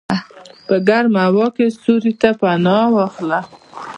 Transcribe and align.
په 0.67 0.75
ګرمه 0.87 1.21
هوا 1.29 1.47
کې 1.55 1.65
سیوري 1.81 2.13
ته 2.21 2.29
پناه 2.39 2.85
واخله. 2.95 3.39